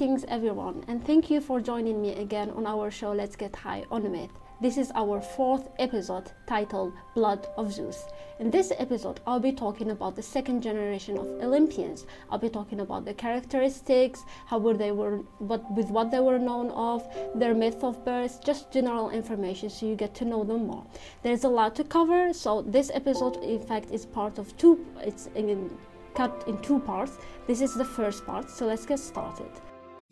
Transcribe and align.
Greetings, 0.00 0.24
everyone, 0.28 0.82
and 0.88 1.04
thank 1.04 1.30
you 1.30 1.42
for 1.42 1.60
joining 1.60 2.00
me 2.00 2.14
again 2.14 2.48
on 2.52 2.66
our 2.66 2.90
show 2.90 3.12
Let's 3.12 3.36
Get 3.36 3.54
High 3.54 3.84
on 3.90 4.10
Myth. 4.10 4.30
This 4.58 4.78
is 4.78 4.90
our 4.94 5.20
fourth 5.20 5.68
episode 5.78 6.32
titled 6.46 6.94
Blood 7.14 7.48
of 7.58 7.70
Zeus. 7.70 8.06
In 8.38 8.50
this 8.50 8.72
episode, 8.78 9.20
I'll 9.26 9.38
be 9.40 9.52
talking 9.52 9.90
about 9.90 10.16
the 10.16 10.22
second 10.22 10.62
generation 10.62 11.18
of 11.18 11.26
Olympians. 11.42 12.06
I'll 12.30 12.38
be 12.38 12.48
talking 12.48 12.80
about 12.80 13.04
the 13.04 13.12
characteristics, 13.12 14.24
how 14.46 14.56
were 14.56 14.72
they 14.72 14.90
were, 14.90 15.18
what 15.36 15.70
with 15.70 15.90
what 15.90 16.10
they 16.10 16.20
were 16.20 16.38
known 16.38 16.70
of, 16.70 17.06
their 17.34 17.54
myth 17.54 17.84
of 17.84 18.02
birth, 18.02 18.42
just 18.42 18.72
general 18.72 19.10
information 19.10 19.68
so 19.68 19.84
you 19.84 19.96
get 19.96 20.14
to 20.14 20.24
know 20.24 20.44
them 20.44 20.66
more. 20.68 20.86
There's 21.22 21.44
a 21.44 21.50
lot 21.50 21.76
to 21.76 21.84
cover, 21.84 22.32
so 22.32 22.62
this 22.62 22.90
episode, 22.94 23.36
in 23.44 23.60
fact, 23.60 23.90
is 23.90 24.06
part 24.06 24.38
of 24.38 24.56
two. 24.56 24.82
It's 25.02 25.28
in, 25.34 25.76
cut 26.14 26.44
in 26.46 26.56
two 26.62 26.78
parts. 26.78 27.18
This 27.46 27.60
is 27.60 27.74
the 27.74 27.84
first 27.84 28.24
part, 28.24 28.48
so 28.48 28.64
let's 28.64 28.86
get 28.86 28.98
started. 28.98 29.50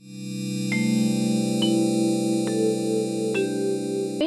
We 0.01 0.07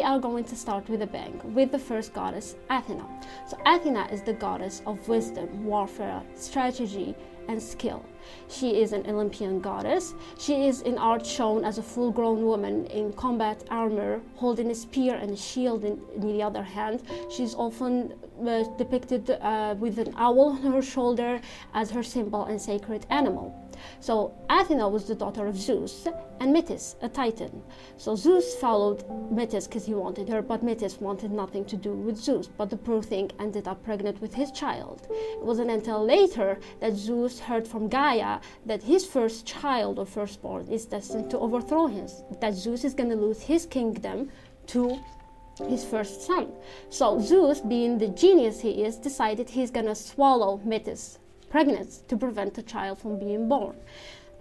are 0.03 0.19
going 0.19 0.43
to 0.45 0.55
start 0.55 0.89
with 0.89 1.01
a 1.01 1.07
bang 1.07 1.39
with 1.53 1.71
the 1.71 1.79
first 1.79 2.13
goddess, 2.13 2.55
Athena. 2.69 3.05
So, 3.47 3.57
Athena 3.65 4.09
is 4.11 4.21
the 4.21 4.33
goddess 4.33 4.81
of 4.85 5.07
wisdom, 5.07 5.63
warfare, 5.63 6.21
strategy, 6.35 7.15
and 7.47 7.61
skill. 7.61 8.03
She 8.49 8.81
is 8.81 8.91
an 8.91 9.05
Olympian 9.07 9.61
goddess. 9.61 10.13
She 10.37 10.67
is 10.67 10.81
in 10.81 10.97
art 10.97 11.25
shown 11.25 11.63
as 11.63 11.77
a 11.77 11.83
full 11.83 12.11
grown 12.11 12.43
woman 12.43 12.85
in 12.87 13.13
combat 13.13 13.63
armor, 13.69 14.19
holding 14.35 14.71
a 14.71 14.75
spear 14.75 15.15
and 15.15 15.31
a 15.31 15.37
shield 15.37 15.85
in, 15.85 16.01
in 16.15 16.21
the 16.21 16.43
other 16.43 16.63
hand. 16.63 17.03
She's 17.29 17.55
often 17.55 18.13
uh, 18.45 18.63
depicted 18.77 19.29
uh, 19.29 19.75
with 19.79 19.99
an 19.99 20.13
owl 20.17 20.49
on 20.49 20.73
her 20.73 20.81
shoulder 20.81 21.39
as 21.73 21.91
her 21.91 22.03
symbol 22.03 22.43
and 22.45 22.61
sacred 22.61 23.05
animal. 23.09 23.55
So 23.99 24.33
Athena 24.49 24.87
was 24.89 25.05
the 25.05 25.15
daughter 25.15 25.47
of 25.47 25.57
Zeus 25.57 26.07
and 26.39 26.53
Metis, 26.53 26.95
a 27.01 27.09
titan. 27.09 27.61
So 27.97 28.15
Zeus 28.15 28.55
followed 28.55 29.03
Metis 29.31 29.67
because 29.67 29.85
he 29.85 29.93
wanted 29.93 30.29
her, 30.29 30.41
but 30.41 30.63
Metis 30.63 30.99
wanted 30.99 31.31
nothing 31.31 31.65
to 31.65 31.75
do 31.75 31.93
with 31.93 32.17
Zeus. 32.17 32.47
But 32.47 32.69
the 32.69 32.77
poor 32.77 33.01
thing 33.01 33.31
ended 33.39 33.67
up 33.67 33.83
pregnant 33.83 34.21
with 34.21 34.33
his 34.33 34.51
child. 34.51 35.07
It 35.09 35.43
wasn't 35.43 35.71
until 35.71 36.03
later 36.03 36.59
that 36.79 36.95
Zeus 36.95 37.39
heard 37.39 37.67
from 37.67 37.87
Gaia 37.87 38.39
that 38.65 38.83
his 38.83 39.05
first 39.05 39.45
child 39.45 39.99
or 39.99 40.05
firstborn 40.05 40.67
is 40.67 40.85
destined 40.85 41.29
to 41.31 41.39
overthrow 41.39 41.87
him, 41.87 42.07
that 42.39 42.53
Zeus 42.53 42.83
is 42.83 42.93
going 42.93 43.09
to 43.09 43.15
lose 43.15 43.41
his 43.41 43.65
kingdom 43.65 44.29
to 44.67 44.99
his 45.67 45.83
first 45.83 46.21
son. 46.21 46.51
So 46.89 47.19
Zeus, 47.19 47.59
being 47.61 47.97
the 47.97 48.07
genius 48.07 48.59
he 48.61 48.83
is, 48.83 48.97
decided 48.97 49.49
he's 49.49 49.71
gonna 49.71 49.95
swallow 49.95 50.59
Metis, 50.63 51.19
pregnant, 51.51 52.07
to 52.07 52.17
prevent 52.17 52.55
the 52.55 52.63
child 52.63 52.97
from 52.97 53.19
being 53.19 53.47
born. 53.47 53.75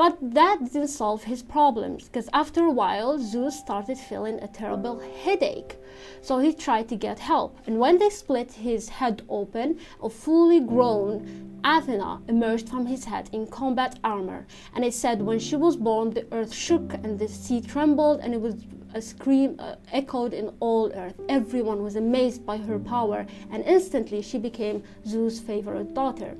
But 0.01 0.17
that 0.33 0.65
didn't 0.65 0.89
solve 0.89 1.25
his 1.25 1.43
problems 1.43 2.05
because 2.05 2.31
after 2.33 2.65
a 2.65 2.71
while, 2.71 3.19
Zeus 3.19 3.59
started 3.59 3.99
feeling 3.99 4.41
a 4.41 4.49
terrible 4.49 4.99
headache. 4.99 5.77
So 6.23 6.39
he 6.39 6.55
tried 6.55 6.89
to 6.89 6.97
get 6.97 7.19
help. 7.19 7.59
And 7.67 7.79
when 7.79 7.99
they 7.99 8.09
split 8.09 8.53
his 8.53 8.89
head 8.89 9.21
open, 9.29 9.79
a 10.03 10.09
fully 10.09 10.61
grown 10.61 11.60
Athena 11.65 12.23
emerged 12.29 12.69
from 12.69 12.87
his 12.87 13.05
head 13.05 13.29
in 13.33 13.47
combat 13.47 13.99
armor. 14.03 14.47
And 14.75 14.85
it 14.85 14.95
said 14.95 15.23
when 15.23 15.39
she 15.39 15.57
was 15.57 15.77
born, 15.77 16.11
the 16.11 16.27
earth 16.33 16.53
shook 16.53 16.95
and 16.95 17.19
the 17.19 17.29
sea 17.29 17.61
trembled, 17.61 18.21
and 18.21 18.35
it 18.35 18.41
was 18.41 18.57
a 18.95 19.01
scream 19.01 19.57
uh, 19.59 19.77
echoed 19.93 20.33
in 20.33 20.53
all 20.61 20.93
earth. 20.95 21.15
Everyone 21.29 21.83
was 21.83 21.97
amazed 21.97 22.45
by 22.45 22.57
her 22.57 22.79
power, 22.79 23.27
and 23.51 23.65
instantly 23.65 24.23
she 24.23 24.39
became 24.39 24.83
Zeus' 25.07 25.41
favorite 25.41 25.95
daughter. 25.95 26.37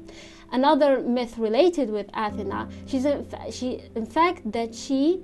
Another 0.53 1.01
myth 1.01 1.39
related 1.39 1.91
with 1.91 2.09
Athena, 2.15 2.69
she's 2.87 3.05
in 3.05 3.25
fa- 3.25 3.53
she 3.53 3.83
in 3.95 4.05
fact 4.05 4.51
that 4.51 4.75
she 4.75 5.23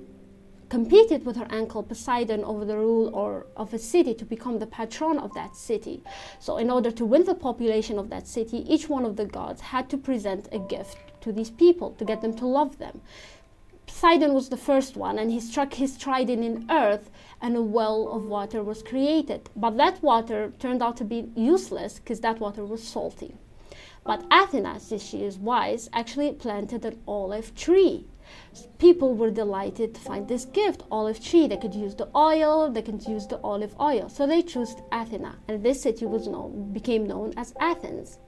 competed 0.69 1.25
with 1.25 1.37
her 1.37 1.47
uncle 1.49 1.83
Poseidon 1.83 2.43
over 2.43 2.65
the 2.65 2.77
rule 2.77 3.09
or 3.13 3.45
of 3.55 3.73
a 3.73 3.79
city 3.79 4.13
to 4.13 4.25
become 4.25 4.59
the 4.59 4.67
patron 4.67 5.17
of 5.17 5.33
that 5.33 5.55
city. 5.55 6.03
So 6.39 6.57
in 6.57 6.69
order 6.69 6.91
to 6.91 7.05
win 7.05 7.23
the 7.23 7.35
population 7.35 7.97
of 7.97 8.09
that 8.09 8.27
city, 8.27 8.65
each 8.67 8.89
one 8.89 9.05
of 9.05 9.15
the 9.15 9.25
gods 9.25 9.61
had 9.61 9.89
to 9.89 9.97
present 9.97 10.49
a 10.51 10.59
gift 10.59 10.97
to 11.21 11.31
these 11.31 11.49
people 11.49 11.91
to 11.91 12.05
get 12.05 12.21
them 12.21 12.33
to 12.35 12.45
love 12.45 12.77
them. 12.77 13.01
Poseidon 13.85 14.33
was 14.33 14.49
the 14.49 14.57
first 14.57 14.97
one, 14.97 15.17
and 15.17 15.31
he 15.31 15.39
struck 15.39 15.73
his 15.73 15.97
trident 15.97 16.43
in 16.43 16.67
earth, 16.69 17.09
and 17.41 17.55
a 17.55 17.61
well 17.61 18.09
of 18.09 18.25
water 18.25 18.61
was 18.61 18.83
created. 18.83 19.49
But 19.55 19.77
that 19.77 20.03
water 20.03 20.51
turned 20.59 20.83
out 20.83 20.97
to 20.97 21.05
be 21.05 21.29
useless 21.35 21.97
because 21.97 22.19
that 22.19 22.39
water 22.39 22.65
was 22.65 22.83
salty. 22.83 23.35
But 24.03 24.25
Athena, 24.29 24.79
since 24.79 25.03
she 25.03 25.23
is 25.23 25.37
wise, 25.37 25.89
actually 25.93 26.31
planted 26.33 26.85
an 26.85 26.99
olive 27.07 27.55
tree. 27.55 28.05
People 28.77 29.15
were 29.15 29.31
delighted 29.31 29.95
to 29.95 30.01
find 30.01 30.27
this 30.27 30.45
gift, 30.45 30.83
olive 30.91 31.19
tree. 31.19 31.47
They 31.47 31.57
could 31.57 31.73
use 31.73 31.95
the 31.95 32.09
oil, 32.15 32.69
they 32.69 32.83
could 32.83 33.07
use 33.07 33.25
the 33.25 33.39
olive 33.41 33.75
oil. 33.81 34.07
So 34.07 34.27
they 34.27 34.43
chose 34.43 34.75
Athena, 34.91 35.39
and 35.47 35.63
this 35.63 35.81
city 35.81 36.05
was 36.05 36.27
known, 36.27 36.73
became 36.73 37.07
known 37.07 37.33
as 37.37 37.55
Athens. 37.59 38.19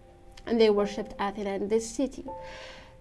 And 0.47 0.59
they 0.59 0.71
worshipped 0.71 1.13
Athena 1.19 1.51
in 1.51 1.67
this 1.67 1.87
city. 1.87 2.25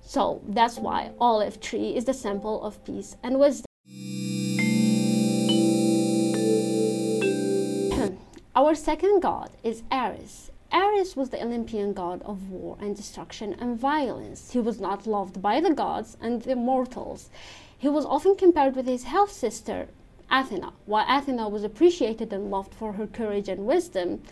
So 0.02 0.42
that's 0.46 0.78
why 0.78 1.12
olive 1.18 1.58
tree 1.58 1.96
is 1.96 2.04
the 2.04 2.12
symbol 2.12 2.62
of 2.62 2.84
peace 2.84 3.16
and 3.22 3.38
wisdom. 3.38 3.64
Our 8.54 8.74
second 8.74 9.22
god 9.22 9.52
is 9.64 9.84
Ares. 9.90 10.50
Ares 10.70 11.16
was 11.16 11.30
the 11.30 11.42
Olympian 11.42 11.92
god 11.92 12.20
of 12.22 12.50
war 12.50 12.76
and 12.80 12.94
destruction 12.94 13.54
and 13.54 13.78
violence. 13.78 14.52
He 14.52 14.60
was 14.60 14.80
not 14.80 15.06
loved 15.06 15.40
by 15.40 15.60
the 15.60 15.72
gods 15.72 16.16
and 16.20 16.42
the 16.42 16.56
mortals. 16.56 17.30
He 17.78 17.88
was 17.88 18.04
often 18.04 18.36
compared 18.36 18.76
with 18.76 18.86
his 18.86 19.04
half 19.04 19.30
sister, 19.30 19.88
Athena. 20.30 20.72
While 20.84 21.06
Athena 21.08 21.48
was 21.48 21.64
appreciated 21.64 22.32
and 22.32 22.50
loved 22.50 22.74
for 22.74 22.92
her 22.92 23.06
courage 23.06 23.48
and 23.48 23.66
wisdom, 23.66 24.22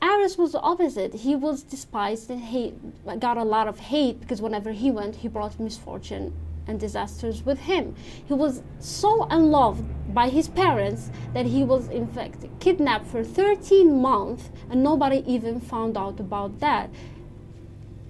Ares 0.00 0.38
was 0.38 0.52
the 0.52 0.60
opposite. 0.60 1.14
He 1.14 1.34
was 1.34 1.62
despised 1.62 2.30
and 2.30 2.40
hate, 2.40 2.74
got 3.18 3.36
a 3.36 3.44
lot 3.44 3.68
of 3.68 3.78
hate 3.78 4.20
because 4.20 4.40
whenever 4.40 4.72
he 4.72 4.90
went, 4.90 5.16
he 5.16 5.28
brought 5.28 5.58
misfortune 5.60 6.32
and 6.66 6.80
disasters 6.80 7.44
with 7.44 7.60
him. 7.60 7.94
He 8.26 8.34
was 8.34 8.62
so 8.78 9.26
unloved 9.30 9.84
by 10.16 10.30
his 10.30 10.48
parents 10.48 11.10
that 11.34 11.44
he 11.44 11.62
was, 11.62 11.88
in 11.88 12.06
fact, 12.06 12.46
kidnapped 12.58 13.06
for 13.06 13.22
13 13.22 14.00
months 14.00 14.48
and 14.70 14.82
nobody 14.82 15.22
even 15.26 15.60
found 15.60 15.94
out 15.94 16.18
about 16.18 16.58
that. 16.58 16.88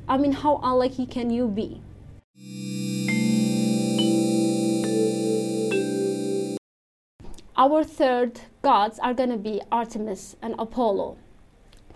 I 0.06 0.16
mean, 0.16 0.30
how 0.30 0.60
unlucky 0.62 1.04
can 1.06 1.30
you 1.30 1.48
be? 1.48 1.82
Our 7.56 7.82
third 7.82 8.40
gods 8.62 9.00
are 9.00 9.12
going 9.12 9.30
to 9.30 9.36
be 9.36 9.60
Artemis 9.72 10.36
and 10.40 10.54
Apollo 10.60 11.18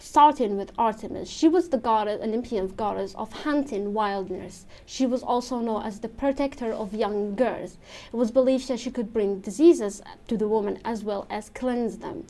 starting 0.00 0.56
with 0.56 0.72
Artemis. 0.78 1.28
She 1.28 1.46
was 1.46 1.68
the 1.68 1.76
goddess, 1.76 2.20
Olympian 2.22 2.68
goddess 2.68 3.14
of 3.14 3.32
hunting 3.32 3.92
wildness. 3.92 4.66
She 4.86 5.04
was 5.04 5.22
also 5.22 5.60
known 5.60 5.84
as 5.84 6.00
the 6.00 6.08
protector 6.08 6.72
of 6.72 6.94
young 6.94 7.36
girls. 7.36 7.76
It 8.12 8.16
was 8.16 8.30
believed 8.30 8.66
that 8.68 8.80
she 8.80 8.90
could 8.90 9.12
bring 9.12 9.40
diseases 9.40 10.02
to 10.28 10.36
the 10.36 10.48
woman 10.48 10.78
as 10.84 11.04
well 11.04 11.26
as 11.28 11.50
cleanse 11.50 11.98
them. 11.98 12.26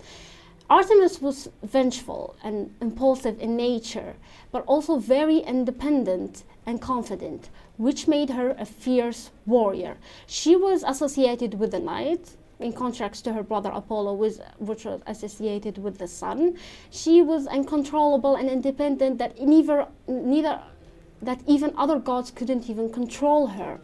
Artemis 0.69 1.21
was 1.21 1.49
vengeful 1.63 2.37
and 2.45 2.75
impulsive 2.81 3.41
in 3.41 3.57
nature, 3.57 4.15
but 4.53 4.65
also 4.67 4.99
very 4.99 5.39
independent 5.39 6.45
and 6.67 6.81
confident, 6.81 7.51
which 7.77 8.07
made 8.07 8.31
her 8.31 8.55
a 8.59 8.65
fierce 8.65 9.31
warrior. 9.47 9.97
She 10.27 10.55
was 10.55 10.85
associated 10.87 11.59
with 11.59 11.71
the 11.71 11.81
night, 11.81 12.37
in 12.61 12.73
contrast 12.73 13.25
to 13.25 13.33
her 13.33 13.43
brother 13.43 13.71
Apollo, 13.71 14.15
was, 14.15 14.41
which 14.59 14.85
was 14.85 15.01
associated 15.07 15.79
with 15.79 15.99
the 15.99 16.07
sun. 16.07 16.57
She 16.91 17.23
was 17.23 17.47
uncontrollable 17.47 18.37
and 18.37 18.49
independent 18.49 19.19
that 19.19 19.41
neither, 19.41 19.87
neither 20.07 20.61
that 21.23 21.41
even 21.47 21.73
other 21.77 21.99
gods 21.99 22.31
couldn't 22.31 22.69
even 22.71 22.93
control 22.93 23.49
her. 23.49 23.81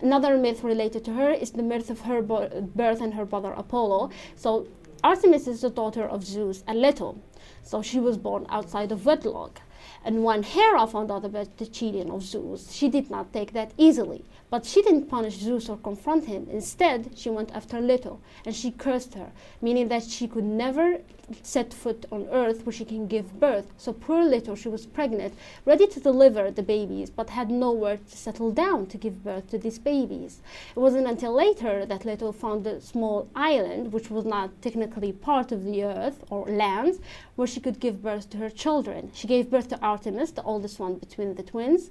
Another 0.00 0.36
myth 0.36 0.62
related 0.62 1.04
to 1.06 1.14
her 1.14 1.30
is 1.30 1.52
the 1.52 1.62
myth 1.62 1.90
of 1.90 2.02
her 2.02 2.22
birth 2.22 3.00
and 3.00 3.14
her 3.14 3.24
brother 3.24 3.52
Apollo. 3.52 4.10
So 4.36 4.68
Artemis 5.02 5.48
is 5.48 5.60
the 5.60 5.70
daughter 5.70 6.06
of 6.06 6.24
Zeus 6.24 6.62
and 6.66 6.80
Leto. 6.80 7.18
So 7.62 7.82
she 7.82 7.98
was 7.98 8.16
born 8.16 8.46
outside 8.48 8.92
of 8.92 9.06
wedlock. 9.06 9.60
And 10.04 10.24
when 10.24 10.42
Hera 10.42 10.86
found 10.86 11.10
out 11.10 11.24
about 11.24 11.56
the 11.56 11.66
cheating 11.66 12.10
of 12.10 12.22
Zeus, 12.22 12.72
she 12.72 12.88
did 12.88 13.10
not 13.10 13.32
take 13.32 13.52
that 13.52 13.72
easily. 13.76 14.24
But 14.50 14.64
she 14.64 14.82
didn't 14.82 15.06
punish 15.06 15.38
Zeus 15.38 15.68
or 15.68 15.76
confront 15.76 16.24
him. 16.24 16.46
Instead, 16.50 17.10
she 17.16 17.30
went 17.30 17.54
after 17.54 17.80
Leto 17.80 18.20
and 18.46 18.54
she 18.54 18.70
cursed 18.70 19.14
her, 19.14 19.32
meaning 19.60 19.88
that 19.88 20.04
she 20.04 20.26
could 20.26 20.44
never 20.44 21.00
set 21.42 21.74
foot 21.74 22.06
on 22.10 22.26
earth 22.30 22.64
where 22.64 22.72
she 22.72 22.84
can 22.84 23.06
give 23.06 23.38
birth. 23.38 23.66
So 23.76 23.92
poor 23.92 24.24
Leto, 24.24 24.54
she 24.54 24.68
was 24.68 24.86
pregnant, 24.86 25.34
ready 25.64 25.86
to 25.86 26.00
deliver 26.00 26.50
the 26.50 26.62
babies, 26.62 27.10
but 27.10 27.30
had 27.30 27.50
nowhere 27.50 27.98
to 27.98 28.16
settle 28.16 28.50
down 28.50 28.86
to 28.86 28.98
give 28.98 29.24
birth 29.24 29.50
to 29.50 29.58
these 29.58 29.78
babies. 29.78 30.40
It 30.74 30.80
wasn't 30.80 31.06
until 31.06 31.32
later 31.32 31.84
that 31.86 32.04
Leto 32.04 32.32
found 32.32 32.66
a 32.66 32.80
small 32.80 33.28
island, 33.34 33.92
which 33.92 34.10
was 34.10 34.24
not 34.24 34.60
technically 34.62 35.12
part 35.12 35.52
of 35.52 35.64
the 35.64 35.84
earth 35.84 36.24
or 36.30 36.46
land, 36.46 36.98
where 37.36 37.46
she 37.46 37.60
could 37.60 37.80
give 37.80 38.02
birth 38.02 38.30
to 38.30 38.38
her 38.38 38.50
children. 38.50 39.10
She 39.14 39.26
gave 39.26 39.50
birth 39.50 39.68
to 39.68 39.80
Artemis, 39.80 40.32
the 40.32 40.42
oldest 40.42 40.78
one 40.78 40.94
between 40.96 41.34
the 41.34 41.42
twins. 41.42 41.90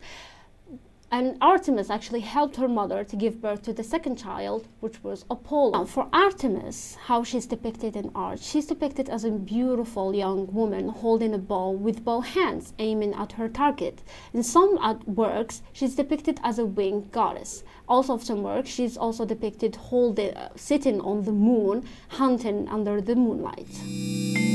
And 1.10 1.38
Artemis 1.40 1.90
actually 1.90 2.20
helped 2.20 2.58
her 2.58 2.68
mother 2.68 3.04
to 3.04 3.16
give 3.16 3.42
birth 3.42 3.62
to 3.64 3.74
the 3.74 3.84
second 3.84 4.18
child, 4.18 4.68
which 4.82 5.02
was 5.04 5.24
Apollo. 5.30 5.72
Now, 5.72 5.86
for 5.86 6.08
Artemis, 6.12 6.98
how 7.06 7.24
she's 7.24 7.46
depicted 7.46 7.96
in 7.96 8.12
art, 8.14 8.40
she's 8.40 8.66
depicted 8.66 9.08
as 9.10 9.24
a 9.24 9.32
beautiful 9.32 10.14
young 10.14 10.52
woman 10.54 10.90
holding 10.90 11.34
a 11.34 11.38
bow 11.38 11.72
with 11.72 12.04
both 12.04 12.26
hands, 12.26 12.74
aiming 12.78 13.14
at 13.14 13.34
her 13.34 13.48
target. 13.48 14.04
In 14.34 14.44
some 14.44 14.78
works, 15.06 15.62
she's 15.72 15.96
depicted 15.96 16.40
as 16.44 16.60
a 16.60 16.66
winged 16.66 17.12
goddess. 17.12 17.64
Also, 17.88 18.14
of 18.14 18.24
some 18.24 18.44
works, 18.44 18.70
she's 18.70 18.98
also 18.98 19.24
depicted 19.24 19.76
holding, 19.76 20.34
uh, 20.34 20.50
sitting 20.56 21.00
on 21.00 21.24
the 21.24 21.32
moon, 21.32 21.88
hunting 22.10 22.68
under 22.68 23.00
the 23.00 23.16
moonlight. 23.16 24.47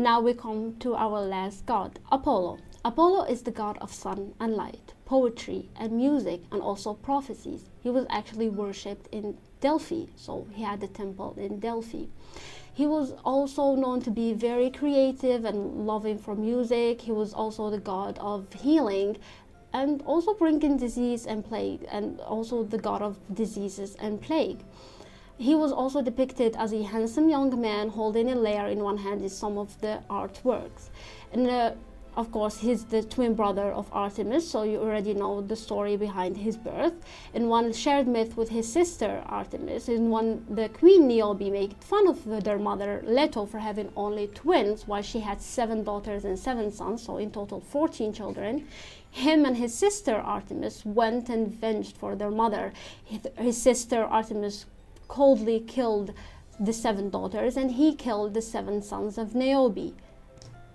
Now 0.00 0.20
we 0.20 0.32
come 0.32 0.76
to 0.78 0.94
our 0.94 1.20
last 1.20 1.66
god, 1.66 1.98
Apollo. 2.12 2.58
Apollo 2.84 3.24
is 3.24 3.42
the 3.42 3.50
god 3.50 3.78
of 3.80 3.92
sun 3.92 4.32
and 4.38 4.54
light, 4.54 4.94
poetry 5.04 5.70
and 5.74 5.90
music, 5.90 6.42
and 6.52 6.62
also 6.62 6.94
prophecies. 6.94 7.64
He 7.82 7.90
was 7.90 8.06
actually 8.08 8.48
worshipped 8.48 9.12
in 9.12 9.36
Delphi, 9.60 10.04
so 10.14 10.46
he 10.52 10.62
had 10.62 10.84
a 10.84 10.86
temple 10.86 11.34
in 11.36 11.58
Delphi. 11.58 12.04
He 12.72 12.86
was 12.86 13.14
also 13.24 13.74
known 13.74 14.00
to 14.02 14.12
be 14.12 14.32
very 14.34 14.70
creative 14.70 15.44
and 15.44 15.84
loving 15.84 16.18
for 16.18 16.36
music. 16.36 17.00
He 17.00 17.10
was 17.10 17.34
also 17.34 17.68
the 17.68 17.80
god 17.80 18.18
of 18.20 18.52
healing 18.52 19.16
and 19.72 20.00
also 20.02 20.32
bringing 20.32 20.76
disease 20.76 21.26
and 21.26 21.44
plague, 21.44 21.84
and 21.90 22.20
also 22.20 22.62
the 22.62 22.78
god 22.78 23.02
of 23.02 23.18
diseases 23.34 23.96
and 23.96 24.20
plague. 24.20 24.60
He 25.38 25.54
was 25.54 25.70
also 25.70 26.02
depicted 26.02 26.56
as 26.56 26.72
a 26.72 26.82
handsome 26.82 27.28
young 27.28 27.60
man 27.60 27.90
holding 27.90 28.28
a 28.28 28.34
lyre 28.34 28.66
in 28.66 28.82
one 28.82 28.98
hand 28.98 29.22
in 29.22 29.28
some 29.28 29.56
of 29.56 29.80
the 29.80 30.02
artworks. 30.10 30.90
And 31.32 31.48
uh, 31.48 31.74
of 32.16 32.32
course, 32.32 32.58
he's 32.58 32.82
the 32.86 33.04
twin 33.04 33.34
brother 33.34 33.70
of 33.70 33.88
Artemis, 33.92 34.50
so 34.50 34.64
you 34.64 34.80
already 34.80 35.14
know 35.14 35.40
the 35.40 35.54
story 35.54 35.96
behind 35.96 36.38
his 36.38 36.56
birth. 36.56 36.94
In 37.32 37.48
one 37.48 37.72
shared 37.72 38.08
myth 38.08 38.36
with 38.36 38.48
his 38.48 38.66
sister 38.66 39.22
Artemis, 39.26 39.88
in 39.88 40.10
one 40.10 40.44
the 40.50 40.68
queen 40.70 41.06
Niobe 41.06 41.52
made 41.52 41.76
fun 41.84 42.08
of 42.08 42.24
their 42.42 42.58
mother 42.58 43.00
Leto 43.06 43.46
for 43.46 43.60
having 43.60 43.92
only 43.94 44.26
twins, 44.26 44.88
while 44.88 45.02
she 45.02 45.20
had 45.20 45.40
seven 45.40 45.84
daughters 45.84 46.24
and 46.24 46.36
seven 46.36 46.72
sons, 46.72 47.04
so 47.04 47.18
in 47.18 47.30
total 47.30 47.60
14 47.60 48.12
children. 48.12 48.66
Him 49.12 49.44
and 49.44 49.56
his 49.56 49.72
sister 49.72 50.16
Artemis 50.16 50.84
went 50.84 51.28
and 51.28 51.52
venged 51.52 51.96
for 51.96 52.16
their 52.16 52.32
mother. 52.32 52.72
His 53.36 53.62
sister 53.62 54.02
Artemis 54.02 54.66
coldly 55.08 55.60
killed 55.60 56.12
the 56.60 56.72
seven 56.72 57.10
daughters 57.10 57.56
and 57.56 57.72
he 57.72 57.94
killed 57.94 58.34
the 58.34 58.42
seven 58.42 58.82
sons 58.82 59.18
of 59.18 59.34
Niobe. 59.34 59.94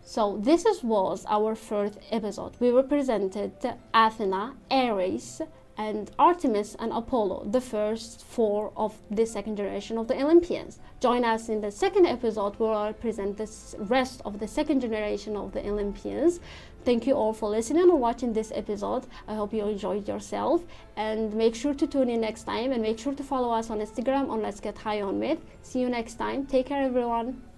So 0.05 0.37
this 0.41 0.65
was 0.83 1.25
our 1.29 1.55
first 1.55 1.97
episode. 2.11 2.53
We 2.59 2.71
represented 2.71 3.53
Athena, 3.93 4.55
Ares, 4.69 5.41
and 5.77 6.11
Artemis 6.19 6.75
and 6.79 6.91
Apollo, 6.91 7.47
the 7.51 7.61
first 7.61 8.23
four 8.23 8.71
of 8.75 8.97
the 9.09 9.25
second 9.25 9.57
generation 9.57 9.97
of 9.97 10.07
the 10.07 10.21
Olympians. 10.21 10.79
Join 10.99 11.23
us 11.23 11.49
in 11.49 11.61
the 11.61 11.71
second 11.71 12.05
episode 12.05 12.55
where 12.59 12.73
I'll 12.73 12.93
present 12.93 13.37
the 13.37 13.49
rest 13.77 14.21
of 14.25 14.39
the 14.39 14.47
second 14.47 14.81
generation 14.81 15.35
of 15.35 15.51
the 15.53 15.67
Olympians. 15.67 16.39
Thank 16.85 17.07
you 17.07 17.13
all 17.13 17.33
for 17.33 17.49
listening 17.49 17.89
or 17.89 17.97
watching 17.97 18.33
this 18.33 18.51
episode. 18.53 19.05
I 19.27 19.35
hope 19.35 19.53
you 19.53 19.65
enjoyed 19.65 20.07
yourself 20.07 20.63
and 20.97 21.33
make 21.33 21.55
sure 21.55 21.73
to 21.73 21.87
tune 21.87 22.09
in 22.09 22.21
next 22.21 22.43
time 22.43 22.71
and 22.71 22.81
make 22.81 22.99
sure 22.99 23.13
to 23.13 23.23
follow 23.23 23.51
us 23.51 23.69
on 23.69 23.79
Instagram 23.79 24.29
on 24.29 24.41
Let's 24.41 24.59
Get 24.59 24.77
High 24.77 25.01
on 25.01 25.19
Myth. 25.19 25.39
See 25.61 25.79
you 25.79 25.89
next 25.89 26.15
time. 26.15 26.45
Take 26.45 26.67
care 26.67 26.83
everyone. 26.83 27.52